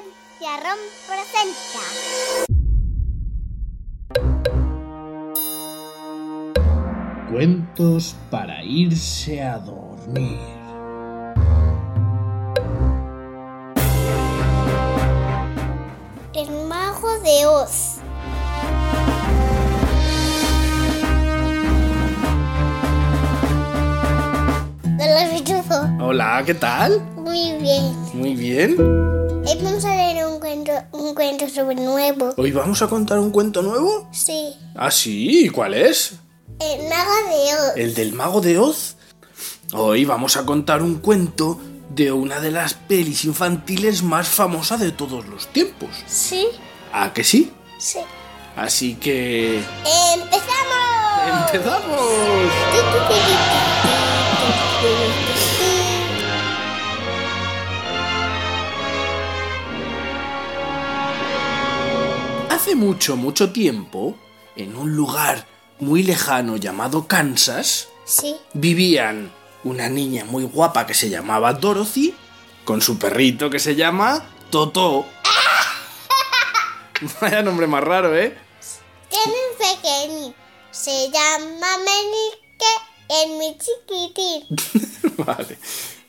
[0.00, 1.82] Rom presenta.
[7.30, 10.38] Cuentos para irse a dormir.
[16.34, 17.98] El mago de Oz.
[24.98, 26.04] Hola, Pitufo.
[26.04, 27.00] Hola, ¿qué tal?
[27.16, 27.94] Muy bien.
[28.14, 28.76] Muy bien.
[29.46, 29.89] Hoy vamos a
[31.30, 32.34] cuento sobre nuevo.
[32.36, 34.08] ¿Hoy vamos a contar un cuento nuevo?
[34.10, 34.52] Sí.
[34.74, 36.14] Ah, sí, ¿y cuál es?
[36.58, 37.76] El mago de Oz.
[37.76, 38.96] ¿El del mago de Oz?
[39.72, 44.90] Hoy vamos a contar un cuento de una de las pelis infantiles más famosas de
[44.90, 45.90] todos los tiempos.
[46.06, 46.48] Sí.
[46.92, 47.52] ¿A que sí?
[47.78, 48.00] Sí.
[48.56, 49.58] Así que...
[50.14, 50.42] ¡Empezamos!
[51.46, 52.00] ¡Empezamos!
[62.60, 64.14] Hace mucho, mucho tiempo,
[64.54, 65.46] en un lugar
[65.78, 68.36] muy lejano llamado Kansas, Sí.
[68.52, 69.32] vivían
[69.64, 72.14] una niña muy guapa que se llamaba Dorothy,
[72.66, 75.06] con su perrito que se llama Toto.
[77.22, 78.36] Vaya nombre más raro, ¿eh?
[79.08, 80.34] Tiene un pequeño.
[80.70, 82.74] Se llama Menique,
[83.08, 85.16] el mi chiquitín.
[85.24, 85.58] vale.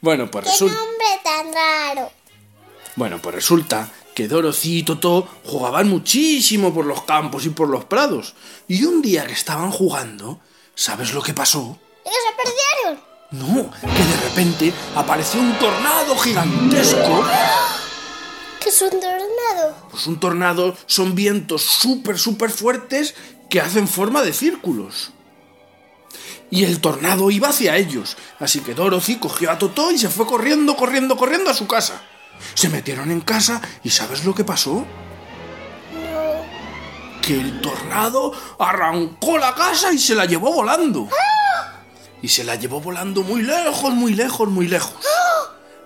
[0.02, 0.76] Bueno, pues ¡Qué resulta...
[0.76, 2.12] nombre tan raro!
[2.98, 7.86] Bueno, pues resulta que Dorothy y Totó jugaban muchísimo por los campos y por los
[7.86, 8.36] prados.
[8.68, 10.40] Y un día que estaban jugando,
[10.76, 11.80] ¿sabes lo que pasó?
[12.06, 13.12] ¡Y que se perdieron!
[13.32, 17.24] No, que de repente apareció un tornado gigantesco.
[18.60, 19.76] ¿Qué es un tornado?
[19.90, 23.16] Pues un tornado son vientos súper, súper fuertes
[23.50, 25.12] que hacen forma de círculos.
[26.50, 30.26] Y el tornado iba hacia ellos, así que Dorothy cogió a Totó y se fue
[30.26, 32.04] corriendo, corriendo, corriendo a su casa.
[32.54, 34.86] Se metieron en casa y ¿sabes lo que pasó?
[35.94, 37.22] No.
[37.22, 41.08] que el tornado arrancó la casa y se la llevó volando.
[42.22, 44.94] Y se la llevó volando muy lejos, muy lejos, muy lejos.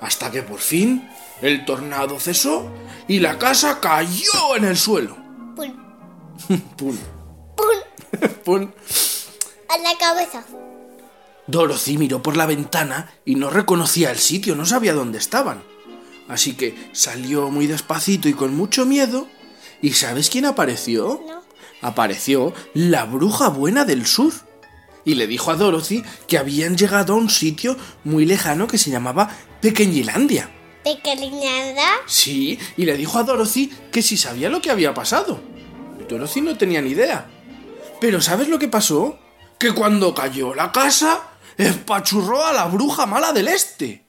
[0.02, 1.09] Hasta que por fin
[1.41, 2.69] el tornado cesó
[3.08, 5.16] y la casa cayó en el suelo.
[5.56, 5.74] Pum,
[6.78, 6.97] Pum,
[7.56, 8.72] pum, pum.
[9.69, 10.44] a la cabeza.
[11.47, 15.63] Dorothy miró por la ventana y no reconocía el sitio, no sabía dónde estaban.
[16.28, 19.28] Así que salió muy despacito y con mucho miedo.
[19.81, 21.22] ¿Y sabes quién apareció?
[21.28, 21.41] No.
[21.81, 24.34] apareció la bruja buena del sur
[25.03, 28.90] y le dijo a Dorothy que habían llegado a un sitio muy lejano que se
[28.90, 29.30] llamaba
[29.62, 30.50] Pequeñilandia.
[30.84, 31.88] Pequeñada.
[32.08, 35.40] Sí, y le dijo a Dorothy que si sabía lo que había pasado.
[36.09, 37.30] Dorothy no tenía ni idea.
[38.02, 39.19] Pero ¿sabes lo que pasó?
[39.59, 44.04] Que cuando cayó la casa, espachurró a la bruja mala del este.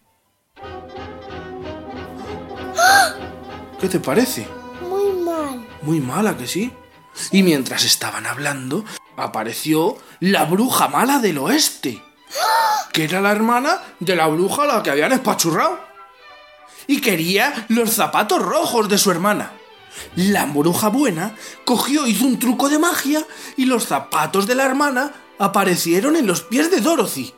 [3.80, 4.48] ¿Qué te parece?
[4.88, 5.66] Muy mal.
[5.82, 6.72] Muy mala que sí.
[7.30, 8.84] Y mientras estaban hablando,
[9.16, 12.02] apareció la bruja mala del oeste,
[12.92, 15.78] que era la hermana de la bruja a la que habían espachurrado.
[16.86, 19.52] Y quería los zapatos rojos de su hermana.
[20.14, 23.24] La bruja buena cogió, hizo un truco de magia
[23.56, 27.34] y los zapatos de la hermana aparecieron en los pies de Dorothy.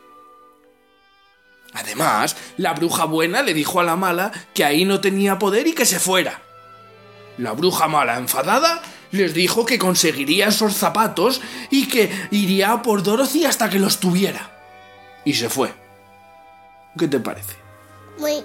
[1.78, 5.74] Además, la bruja buena le dijo a la mala que ahí no tenía poder y
[5.74, 6.42] que se fuera.
[7.36, 11.40] La bruja mala, enfadada, les dijo que conseguiría esos zapatos
[11.70, 14.50] y que iría a por Dorothy hasta que los tuviera.
[15.24, 15.72] Y se fue.
[16.98, 17.54] ¿Qué te parece?
[18.18, 18.44] Muy.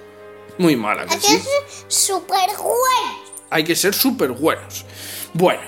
[0.58, 1.34] Muy mala, que Aquí sí.
[1.36, 3.24] es súper bueno.
[3.50, 4.84] Hay que ser súper buenos.
[5.32, 5.62] Bueno,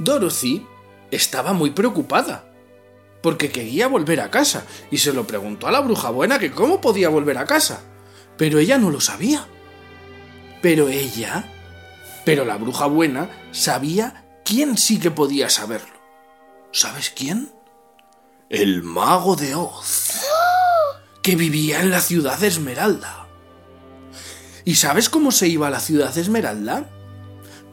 [0.00, 0.66] Dorothy
[1.12, 2.44] estaba muy preocupada.
[3.22, 6.80] Porque quería volver a casa y se lo preguntó a la bruja buena que cómo
[6.80, 7.82] podía volver a casa.
[8.36, 9.46] Pero ella no lo sabía.
[10.62, 11.52] Pero ella...
[12.24, 16.00] Pero la bruja buena sabía quién sí que podía saberlo.
[16.72, 17.50] ¿Sabes quién?
[18.48, 20.20] El mago de Oz.
[21.22, 23.26] Que vivía en la ciudad de Esmeralda.
[24.64, 26.88] ¿Y sabes cómo se iba a la ciudad de Esmeralda?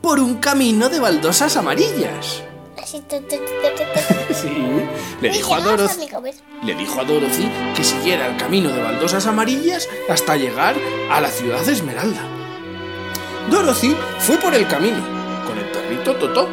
[0.02, 2.44] Por un camino de baldosas amarillas.
[2.88, 3.04] Así.
[4.34, 4.50] Sí.
[5.22, 6.08] Le dijo a Dorothy,
[6.64, 10.76] le dijo a Dorothy que siguiera el camino de baldosas amarillas hasta llegar
[11.10, 12.22] a la ciudad de Esmeralda.
[13.50, 15.00] Dorothy fue por el camino
[15.46, 16.50] con el perrito Totó.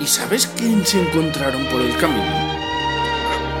[0.00, 2.24] ¿Y sabes quién se encontraron por el camino?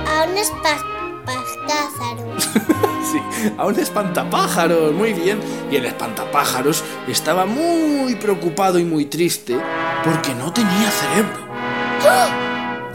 [0.06, 2.36] A un espantapájaro.
[3.10, 3.18] Sí,
[3.56, 5.40] a un espantapájaros, muy bien.
[5.70, 9.58] Y el espantapájaros estaba muy preocupado y muy triste
[10.04, 11.47] porque no tenía cerebro.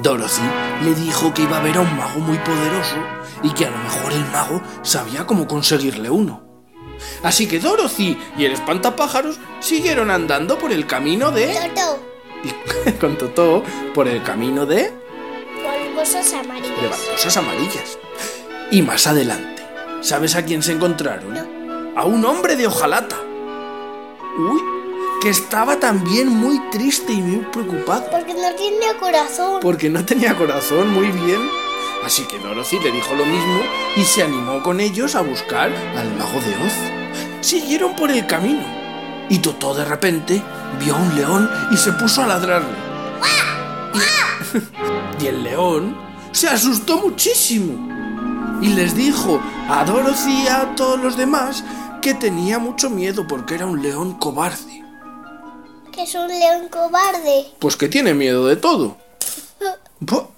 [0.02, 0.42] Dorothy
[0.84, 2.96] le dijo que iba a ver a un mago muy poderoso
[3.42, 6.44] y que a lo mejor el mago sabía cómo conseguirle uno.
[7.24, 11.54] Así que Dorothy y el espantapájaros siguieron andando por el camino de...
[11.74, 12.14] Toto.
[13.00, 13.64] con Totó,
[13.94, 14.92] por el camino de...
[15.96, 17.38] De amarillas.
[17.38, 17.98] amarillas.
[18.72, 19.64] Y más adelante,
[20.02, 21.38] ¿sabes a quién se encontraron?
[21.96, 23.16] A un hombre de hojalata.
[24.38, 24.62] Uy,
[25.24, 28.10] que estaba también muy triste y muy preocupado.
[28.12, 29.60] Porque no tiene corazón.
[29.62, 31.40] Porque no tenía corazón, muy bien.
[32.04, 33.62] Así que Dorothy le dijo lo mismo
[33.96, 36.74] y se animó con ellos a buscar al mago de Oz.
[37.40, 38.66] Siguieron por el camino
[39.30, 40.44] y Totó de repente
[40.78, 42.78] vio a un león y se puso a ladrarle.
[45.20, 45.96] Y, y el león
[46.34, 51.64] se asustó muchísimo y les dijo a Dorothy y a todos los demás
[52.02, 54.83] que tenía mucho miedo porque era un león cobarde.
[55.94, 57.46] Que es un león cobarde.
[57.60, 58.98] Pues que tiene miedo de todo.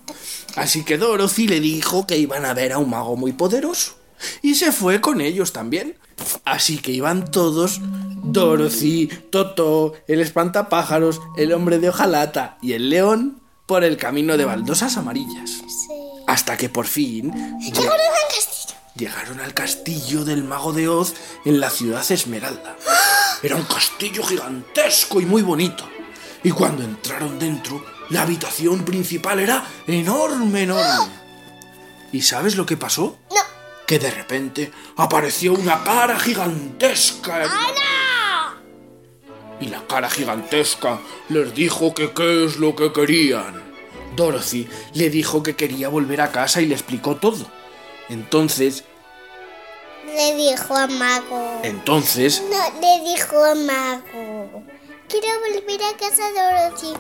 [0.56, 3.94] Así que Dorothy le dijo que iban a ver a un mago muy poderoso.
[4.42, 5.98] Y se fue con ellos también.
[6.46, 7.82] Así que iban todos,
[8.24, 14.46] Dorothy, Toto, el espantapájaros, el hombre de hojalata y el león, por el camino de
[14.46, 15.50] baldosas amarillas.
[15.50, 15.94] Sí.
[16.28, 18.76] Hasta que por fin Llegaron al castillo.
[18.96, 21.14] llegaron al castillo del mago de Oz
[21.44, 22.78] en la ciudad Esmeralda.
[23.44, 25.88] Era un castillo gigantesco y muy bonito.
[26.44, 31.12] Y cuando entraron dentro, la habitación principal era enorme, enorme.
[32.12, 33.18] ¿Y sabes lo que pasó?
[33.30, 33.42] No.
[33.88, 37.44] Que de repente apareció una cara gigantesca.
[39.60, 41.00] Y la cara gigantesca
[41.30, 43.64] les dijo que qué es lo que querían.
[44.16, 47.46] Dorothy le dijo que quería volver a casa y le explicó todo.
[48.10, 48.84] Entonces,
[50.16, 51.60] Le dijo a Mago.
[51.64, 54.64] entonces, No, le dijo a Mago.
[55.10, 56.94] Quiero volver a casa Dorothy.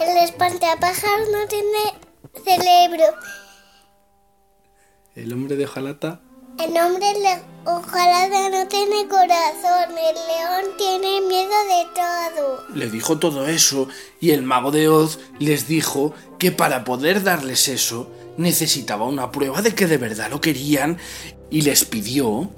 [0.00, 1.78] El espantapájaros no tiene
[2.44, 3.04] cerebro.
[5.14, 6.20] el hombre de hojalata
[6.58, 9.90] El hombre le, ojalá no tiene corazón.
[9.96, 12.66] El león tiene miedo de todo.
[12.74, 13.88] le dijo todo eso
[14.20, 19.62] y el mago de Oz les dijo que para poder darles eso necesitaba una prueba
[19.62, 20.98] de que de verdad lo querían
[21.52, 22.50] y les pidió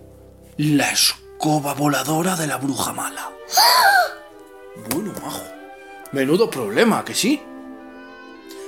[0.57, 3.31] la escoba voladora de la bruja mala.
[4.91, 5.45] Bueno, majo.
[6.11, 7.41] Menudo problema, que sí.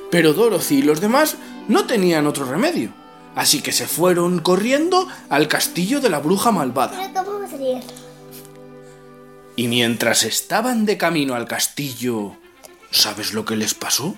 [0.09, 1.37] Pero Dorothy y los demás
[1.67, 2.93] no tenían otro remedio,
[3.35, 6.97] así que se fueron corriendo al castillo de la bruja malvada.
[9.57, 12.37] Y mientras estaban de camino al castillo,
[12.93, 14.15] ¿sabes lo que les pasó?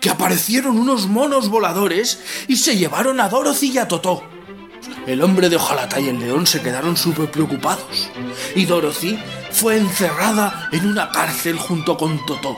[0.00, 4.22] Que aparecieron unos monos voladores y se llevaron a Dorothy y a Totó.
[5.06, 8.10] El hombre de hojalata y el león se quedaron súper preocupados.
[8.54, 9.18] Y Dorothy
[9.50, 12.56] fue encerrada en una cárcel junto con Totó.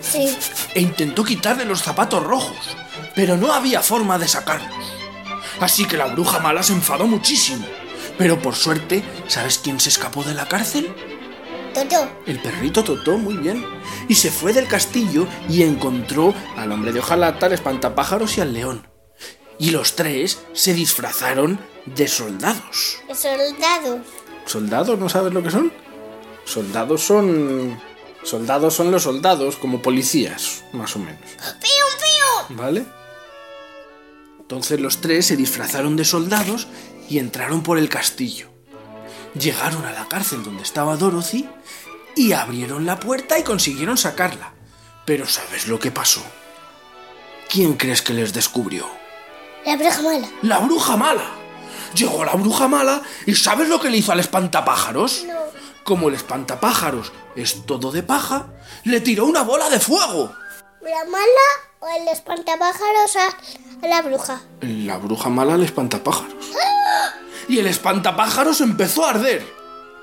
[0.00, 0.36] Sí.
[0.74, 2.76] E intentó quitarle los zapatos rojos,
[3.14, 4.74] pero no había forma de sacarlos.
[5.60, 7.66] Así que la bruja mala se enfadó muchísimo.
[8.16, 10.92] Pero por suerte, ¿sabes quién se escapó de la cárcel?
[11.74, 12.10] Toto.
[12.26, 13.64] El perrito Totó, muy bien.
[14.08, 18.52] Y se fue del castillo y encontró al hombre de hojalata, al espantapájaros y al
[18.52, 18.86] león.
[19.58, 22.98] Y los tres se disfrazaron de soldados.
[23.12, 24.00] Soldados.
[24.46, 24.98] ¿Soldados?
[24.98, 25.72] ¿No sabes lo que son?
[26.44, 27.80] Soldados son...
[28.22, 31.20] Soldados son los soldados, como policías, más o menos.
[31.60, 31.70] ¡Piu,
[32.48, 32.56] piu!
[32.56, 32.84] ¿Vale?
[34.40, 36.68] Entonces los tres se disfrazaron de soldados
[37.08, 38.48] y entraron por el castillo.
[39.38, 41.48] Llegaron a la cárcel donde estaba Dorothy
[42.16, 44.52] y abrieron la puerta y consiguieron sacarla.
[45.04, 46.22] Pero ¿sabes lo que pasó?
[47.48, 48.88] ¿Quién crees que les descubrió?
[49.64, 50.28] La bruja mala.
[50.42, 51.30] ¡La bruja mala!
[51.94, 55.24] Llegó la bruja mala y ¿sabes lo que le hizo al espantapájaros?
[55.26, 55.34] No.
[55.84, 58.46] Como el espantapájaros es todo de paja,
[58.84, 60.34] le tiró una bola de fuego.
[60.82, 61.48] ¿La mala
[61.80, 64.40] o el espantapájaros a, la bruja?
[64.60, 66.52] La bruja mala al espantapájaros.
[67.48, 69.57] Y el espantapájaros empezó a arder.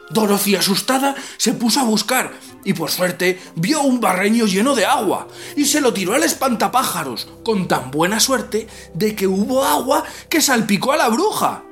[0.10, 2.32] Dorothy, asustada, se puso a buscar
[2.64, 7.28] y por suerte vio un barreño lleno de agua y se lo tiró al espantapájaros
[7.44, 11.64] con tan buena suerte de que hubo agua que salpicó a la bruja.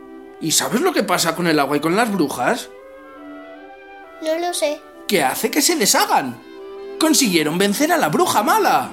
[0.42, 2.70] ¿Y sabes lo que pasa con el agua y con las brujas?
[4.22, 4.82] No lo sé.
[5.08, 6.42] que hace que se deshagan.
[7.00, 8.92] Consiguieron vencer a la bruja mala.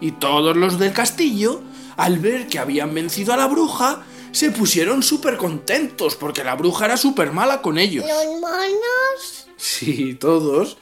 [0.00, 1.62] Y todos los del castillo,
[1.96, 4.02] al ver que habían vencido a la bruja,
[4.34, 8.04] se pusieron súper contentos porque la bruja era súper mala con ellos.
[8.04, 9.46] ¿Los monos?
[9.56, 10.76] Sí, todos.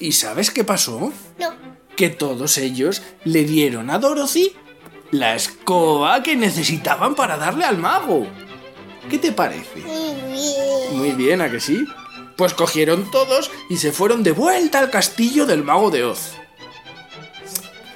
[0.00, 1.12] ¿Y sabes qué pasó?
[1.38, 1.54] No.
[1.96, 4.52] Que todos ellos le dieron a Dorothy
[5.12, 8.26] la escoba que necesitaban para darle al mago.
[9.08, 9.80] ¿Qué te parece?
[9.82, 10.98] Muy bien.
[10.98, 11.86] Muy bien, ¿a que sí?
[12.36, 16.32] Pues cogieron todos y se fueron de vuelta al castillo del mago de Oz.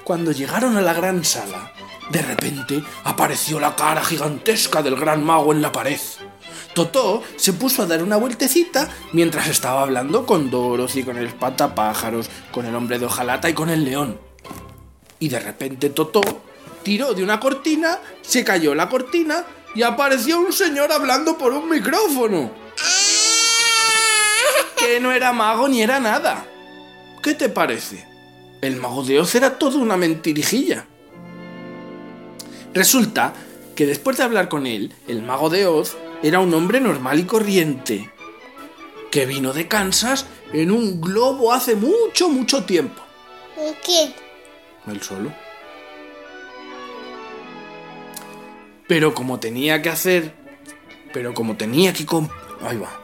[0.05, 1.73] Cuando llegaron a la gran sala,
[2.11, 6.01] de repente apareció la cara gigantesca del gran mago en la pared.
[6.75, 12.29] Totó se puso a dar una vueltecita mientras estaba hablando con Dorothy, con el espantapájaros,
[12.51, 14.21] con el hombre de hojalata y con el león.
[15.19, 16.21] Y de repente Totó
[16.83, 21.69] tiró de una cortina, se cayó la cortina y apareció un señor hablando por un
[21.69, 22.51] micrófono.
[24.77, 26.47] Que no era mago ni era nada.
[27.23, 28.09] ¿Qué te parece?
[28.63, 30.87] El mago de Oz era todo una mentirijilla.
[32.75, 33.35] Resulta
[33.75, 37.25] que después de hablar con él, el mago de Oz era un hombre normal y
[37.25, 38.11] corriente,
[39.11, 43.03] que vino de Kansas en un globo hace mucho, mucho tiempo.
[43.85, 44.15] ¿Quién?
[44.87, 45.33] Él solo.
[48.87, 50.35] Pero como tenía que hacer...
[51.13, 52.07] Pero como tenía que...
[52.63, 53.01] Ahí va.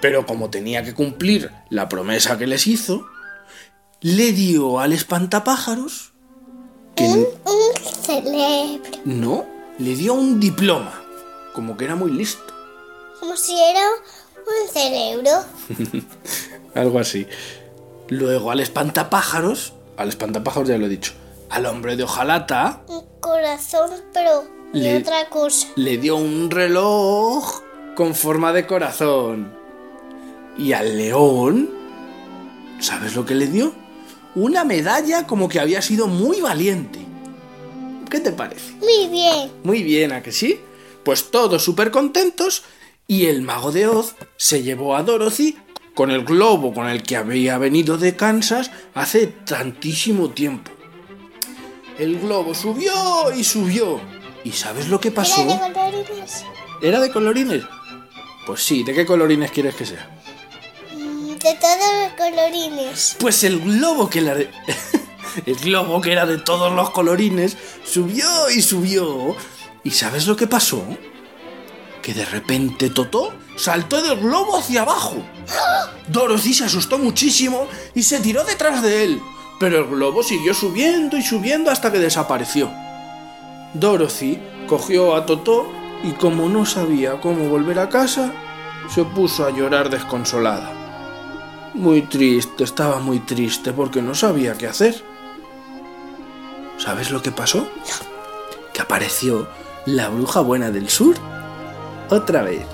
[0.00, 3.06] Pero como tenía que cumplir la promesa que les hizo,
[4.00, 6.12] le dio al espantapájaros
[6.98, 7.04] que...
[7.04, 8.90] Un, un cerebro.
[9.04, 9.46] No,
[9.78, 11.02] le dio un diploma.
[11.54, 12.42] Como que era muy listo.
[13.20, 13.80] Como si era
[14.36, 15.30] un cerebro.
[16.74, 17.26] Algo así.
[18.08, 21.12] Luego al espantapájaros, al espantapájaros ya lo he dicho,
[21.50, 25.66] al hombre de hojalata Un corazón, pero de Le- otra cosa.
[25.76, 27.60] le dio un reloj
[27.96, 29.52] con forma de corazón.
[30.56, 31.70] Y al león,
[32.80, 33.72] ¿sabes lo que le dio?
[34.34, 37.00] Una medalla como que había sido muy valiente.
[38.10, 38.72] ¿Qué te parece?
[38.74, 39.50] Muy bien.
[39.64, 40.60] Muy bien, ¿a que sí?
[41.04, 42.62] Pues todos súper contentos
[43.06, 45.56] y el mago de Oz se llevó a Dorothy
[45.94, 50.70] con el globo con el que había venido de Kansas hace tantísimo tiempo.
[51.98, 54.00] El globo subió y subió.
[54.44, 55.42] ¿Y sabes lo que pasó?
[55.42, 56.44] ¿Era de colorines?
[56.80, 57.64] ¿Era de colorines?
[58.46, 60.17] Pues sí, ¿de qué colorines quieres que sea?
[61.48, 63.16] De todos los colorines.
[63.18, 64.50] Pues el globo que de...
[65.46, 69.34] el globo que era de todos los colorines subió y subió.
[69.82, 70.84] ¿Y sabes lo que pasó?
[72.02, 75.24] Que de repente Totó saltó del globo hacia abajo.
[76.08, 79.22] Dorothy se asustó muchísimo y se tiró detrás de él.
[79.58, 82.70] Pero el globo siguió subiendo y subiendo hasta que desapareció.
[83.72, 85.66] Dorothy cogió a Totó
[86.04, 88.34] y como no sabía cómo volver a casa,
[88.94, 90.77] se puso a llorar desconsolada.
[91.78, 95.00] Muy triste, estaba muy triste porque no sabía qué hacer.
[96.76, 97.68] ¿Sabes lo que pasó?
[98.74, 99.46] Que apareció
[99.86, 101.14] la bruja buena del sur.
[102.10, 102.66] Otra vez.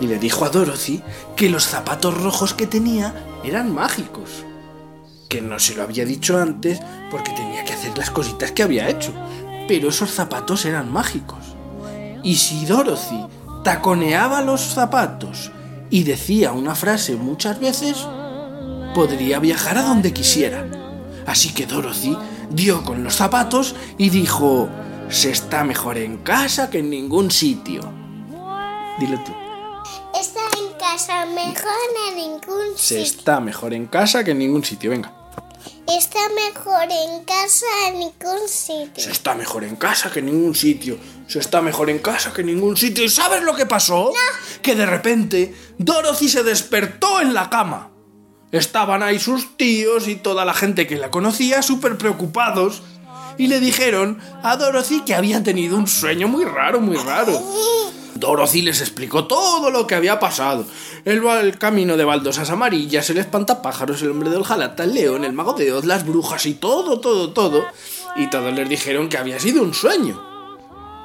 [0.00, 1.02] Y le dijo a Dorothy
[1.34, 4.44] que los zapatos rojos que tenía eran mágicos.
[5.30, 6.78] Que no se lo había dicho antes
[7.10, 9.14] porque tenía que hacer las cositas que había hecho.
[9.66, 11.56] Pero esos zapatos eran mágicos.
[12.22, 13.24] Y si Dorothy
[13.64, 15.52] taconeaba los zapatos
[15.88, 18.06] y decía una frase muchas veces,
[18.96, 20.66] podría viajar a donde quisiera.
[21.26, 22.16] Así que Dorothy
[22.48, 24.70] dio con los zapatos y dijo,
[25.10, 27.82] se está mejor en casa que en ningún sitio.
[28.98, 29.34] Dilo tú.
[30.18, 33.02] Está en casa mejor en ningún Se sitio.
[33.02, 34.88] está mejor en casa que en ningún sitio.
[34.88, 35.12] Venga.
[35.86, 39.04] Está mejor en casa en ningún sitio.
[39.04, 40.96] Se está mejor en casa que en ningún sitio.
[41.26, 43.04] Se está mejor en casa que en ningún sitio.
[43.04, 44.10] ¿Y sabes lo que pasó?
[44.62, 47.90] Que de repente Dorothy se despertó en la cama.
[48.56, 52.82] Estaban ahí sus tíos y toda la gente que la conocía súper preocupados.
[53.38, 57.38] Y le dijeron a Dorothy que había tenido un sueño muy raro, muy raro.
[58.14, 60.64] Dorothy les explicó todo lo que había pasado.
[61.04, 65.52] El, camino de baldosas amarillas, el espantapájaros, el hombre del jalata, el león, el mago
[65.52, 67.64] de Oz, las brujas y todo, todo, todo.
[68.16, 70.22] Y todos les dijeron que había sido un sueño.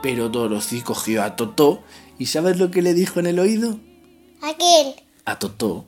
[0.02, 1.84] Pero Dorothy cogió a Totó
[2.18, 3.78] y ¿sabes lo que le dijo en el oído?
[4.42, 4.96] ¿A quién?
[5.26, 5.86] A Totó.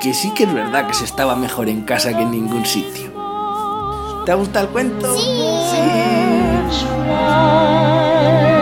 [0.00, 3.12] Que sí que es verdad que se estaba mejor en casa que en ningún sitio.
[4.24, 5.12] ¿Te ha gustado el cuento?
[6.98, 8.57] Fly,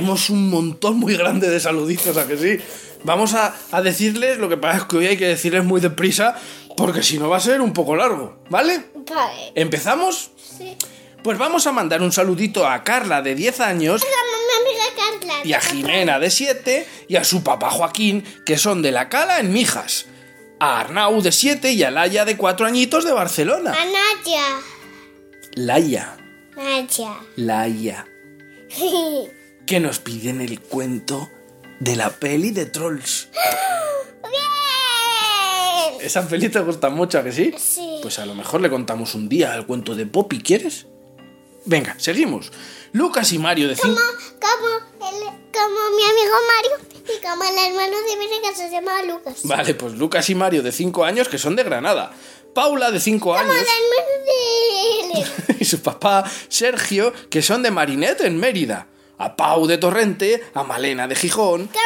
[0.00, 2.56] Tenemos un montón muy grande de saluditos, ¿a que sí?
[3.04, 6.36] Vamos a, a decirles, lo que pasa es que hoy hay que decirles muy deprisa,
[6.74, 8.82] porque si no va a ser un poco largo, ¿vale?
[8.94, 9.52] Vale.
[9.54, 10.30] ¿Empezamos?
[10.56, 10.74] Sí.
[11.22, 15.34] Pues vamos a mandar un saludito a Carla de 10 años mi amiga Carla.
[15.44, 19.38] y a Jimena de 7 y a su papá Joaquín, que son de la Cala
[19.38, 20.06] en Mijas.
[20.60, 23.72] A Arnau de 7 y a Laia de 4 añitos de Barcelona.
[23.72, 24.46] A Nadia.
[25.56, 26.16] Laia,
[26.56, 27.16] Nadia.
[27.36, 28.06] Laia,
[29.70, 31.30] que nos piden el cuento
[31.78, 33.28] de la peli de Trolls.
[34.20, 36.00] ¡Bien!
[36.00, 37.54] ¿Esa peli te gusta mucho, ¿a que sí?
[37.56, 38.00] Sí.
[38.02, 40.88] Pues a lo mejor le contamos un día el cuento de Poppy, ¿quieres?
[41.66, 42.50] Venga, seguimos.
[42.90, 44.00] Lucas y Mario de cinco...
[44.40, 46.72] Como, el, como mi amigo Mario
[47.04, 49.36] y como el hermano de Venegas que se llama Lucas.
[49.44, 52.10] Vale, pues Lucas y Mario de 5 años que son de Granada.
[52.56, 55.56] Paula de 5 Como el años hermano de él.
[55.60, 58.88] y su papá Sergio que son de Marinette en Mérida.
[59.20, 61.78] A Pau de Torrente, a Malena de Gijón, Como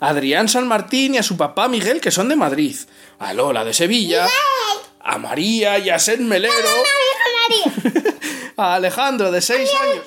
[0.00, 0.06] la...
[0.06, 2.76] a Adrián San Martín y a su papá Miguel que son de Madrid.
[3.18, 4.28] A Lola de Sevilla,
[5.00, 8.14] a María y a Sen Melero, Mi amigo Mario.
[8.58, 10.04] a Alejandro de 6 años.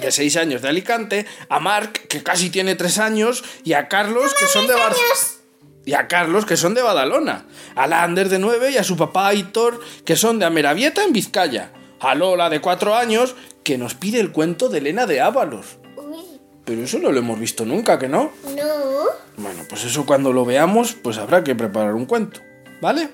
[0.00, 4.32] De 6 años de Alicante, a Marc, que casi tiene 3 años, y a Carlos,
[4.38, 5.38] que son de Bar- años.
[5.84, 7.46] Y a Carlos, que son de Badalona.
[7.74, 11.72] A Lander, de 9, y a su papá Aitor, que son de Ameravieta, en Vizcaya.
[12.00, 15.78] A Lola, de 4 años, que nos pide el cuento de Elena de Ábalos.
[15.96, 18.32] Uy, Pero eso no lo hemos visto nunca, ¿que no?
[18.56, 18.88] no.
[19.36, 22.40] Bueno, pues eso cuando lo veamos, pues habrá que preparar un cuento,
[22.80, 23.08] ¿vale?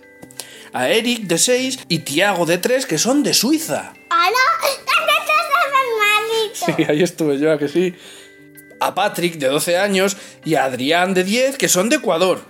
[0.73, 3.93] A Eric, de 6, y Tiago, de 3, que son de Suiza.
[4.11, 4.73] ¡Hola!
[4.79, 6.83] ¿Dónde estás, hermanito?
[6.83, 7.95] Sí, ahí estuve yo, ¿a que sí.
[8.81, 12.41] A Patrick, de 12 años, y a Adrián, de 10, que son de Ecuador.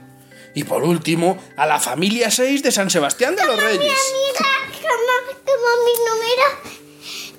[0.55, 3.93] Y por último, a la familia 6 de San Sebastián de los Reyes.
[5.65, 6.47] Como, mi número,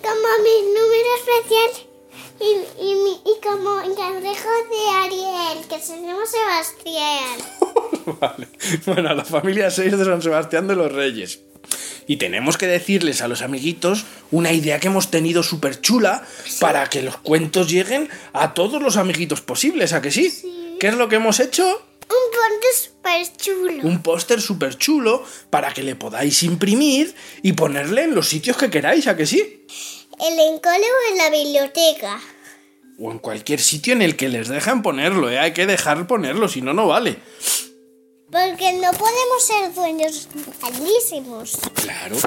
[0.01, 1.71] como mi número especial
[2.39, 7.37] y, y, mi- y como el cangrejo de Ariel, que se llama Sebastián.
[8.19, 8.47] Vale.
[8.87, 11.39] Bueno, a la familia 6 de San Sebastián de los Reyes.
[12.07, 16.23] Y tenemos que decirles a los amiguitos una idea que hemos tenido súper chula
[16.59, 20.11] para que los cuentos lleguen a todos los amiguitos posibles, ¿a que?
[20.11, 20.31] Sí.
[20.79, 21.81] ¿Qué es lo que hemos hecho?
[22.35, 23.87] Un ponte súper chulo.
[23.87, 28.69] un póster súper chulo para que le podáis imprimir y ponerle en los sitios que
[28.69, 29.65] queráis, ¿a que sí?
[30.19, 32.21] El encole o en la biblioteca.
[32.99, 35.39] O en cualquier sitio en el que les dejan ponerlo, ¿eh?
[35.39, 37.17] Hay que dejar ponerlo, si no, no vale.
[38.31, 40.27] Porque no podemos ser dueños
[40.61, 41.57] malísimos.
[41.73, 42.17] Claro.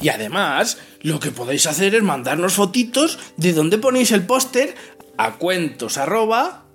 [0.00, 4.74] Y además, lo que podéis hacer es mandarnos fotitos de dónde ponéis el póster
[5.16, 6.66] a cuentos arroba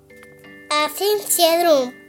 [0.70, 2.01] Agenciadrum.es.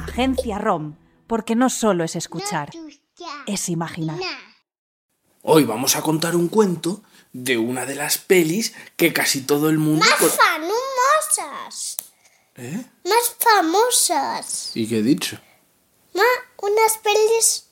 [0.07, 0.95] Agencia ROM,
[1.27, 2.69] porque no solo es escuchar,
[3.45, 4.17] es imaginar.
[5.43, 7.01] Hoy vamos a contar un cuento
[7.33, 10.05] de una de las pelis que casi todo el mundo.
[10.05, 11.97] Más famosas.
[12.57, 12.85] ¿Eh?
[13.05, 14.71] Más famosas.
[14.75, 15.39] ¿Y qué he dicho?
[16.13, 16.25] Más
[16.61, 17.65] unas pelis